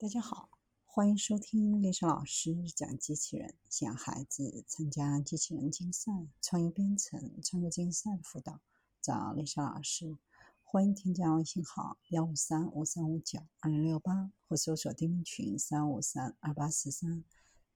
[0.00, 0.48] 大家好，
[0.84, 8.60] 欢迎收听丽莎老师讲机器人，想孩子参加机器人竞赛、创意编程、创客竞赛的辅导，
[9.02, 10.16] 找丽莎老师。
[10.62, 17.24] 欢迎添加微信号幺五三五三五九二零六八，或搜索钉钉群三五三二八四三。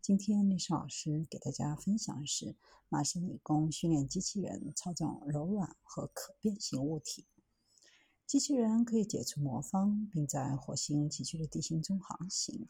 [0.01, 2.55] 今天丽莎老师给大家分享的是
[2.89, 7.27] 麻省理工训练机器人操纵柔软和可变形物体。
[8.27, 12.67] 机器人可以解除魔方，并在火星崎岖的地形中航行，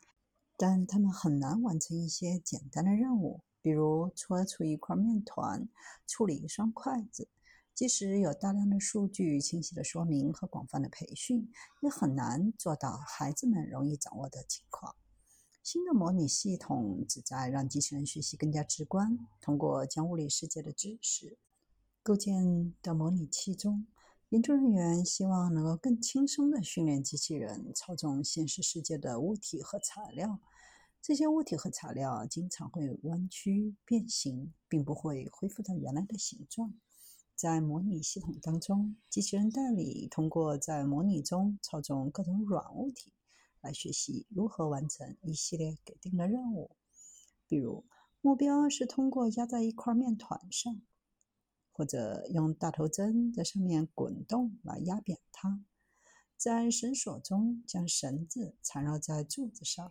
[0.56, 5.68] 但他们很难完成一些简单的任务，比如搓出一块面团、
[6.06, 7.28] 处理一双筷子。
[7.74, 11.48] 即使有大量的数据、清晰的说明和广泛的培训，
[11.80, 14.94] 也很难做到孩子们容易掌握的情况。
[15.62, 21.38] 新的模拟系统旨在让机器人学习更加直观，通过将物理世界的知识
[22.02, 23.86] 构建到模拟器中。
[24.32, 30.40] 研究人员希望能够更轻松地训练机器人操纵现实世界的物体和材料。
[31.02, 36.72] 这些物体和材料经常会弯曲、变形，并不会恢复到原来的形状。
[37.36, 43.12] 在模拟系统当中，机器人代理通过在模拟中操纵各种软物体，
[43.60, 46.70] 来学习如何完成一系列给定的任务。
[47.46, 47.84] 比如，
[48.22, 50.80] 目标是通过压在一块面团上。
[51.72, 55.64] 或者用大头针在上面滚动来压扁它，
[56.36, 59.90] 在绳索中将绳子缠绕在柱子上，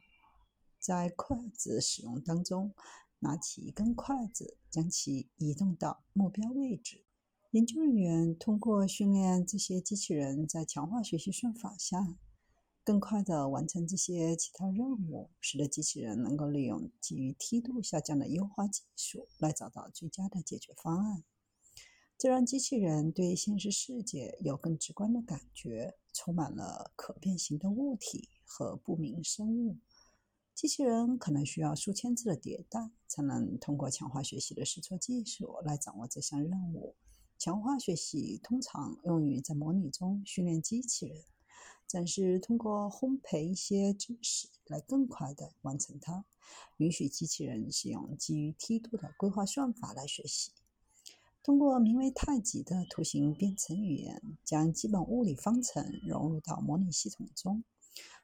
[0.80, 2.74] 在筷子使用当中，
[3.20, 7.04] 拿起一根筷子将其移动到目标位置。
[7.52, 12.18] 研究人员通过训练这些机器人在强化学习算法下，
[12.84, 21.24] 更快地完成这些其他任务，使得机器人能够利用基于梯度下降的优化技术来找到最佳的解决方案。
[22.22, 29.78] 这让机器人对现实世界有更直观的感觉，充满了可变形的物体和不明生物。
[30.54, 36.96] 机器人可能需要数千次的迭代，才能通过强化学习的试错技术来掌握这项任务。
[37.40, 41.24] 强化学习通常用于在模拟中训练机器人，
[41.88, 46.24] 暂时通过烘焙一些知识来更快地完成它，
[46.78, 50.52] 允许机器人使用基于梯度的规划算法来学习。
[51.44, 57.64] 通过名为太极的图形编程语言，将基本物理方程融入到模拟系统中。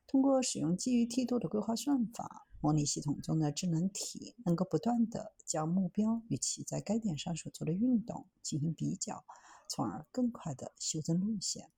[0.05, 9.25] 通过使用基于梯度的规划算法，模拟系统中的智能体能够不断地将目标与其在该点上所做的运动进行比较，
[9.67, 11.72] 从而更快地修正路线。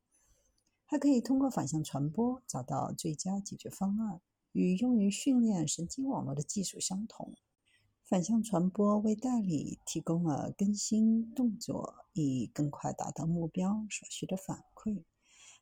[0.85, 4.19] 还可以通过反向传播找到最佳解决方案，
[4.51, 7.33] 与用于训练神经网络的技术相同。
[8.09, 15.03] 反向传播为代理提供了更新动作以更快达到目标所需的反馈。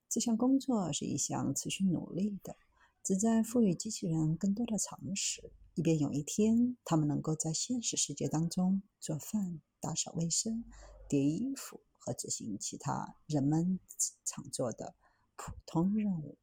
[0.07, 2.55] 这项工作是一项持续努力的，
[3.03, 10.63] 旨在赋予机器人更多的常识，以便有一天它们能够在现实世界当中做饭、打扫卫生、
[11.09, 13.77] 叠衣服和执行其他人们
[14.23, 14.95] 常做的
[15.35, 16.37] 普通任务。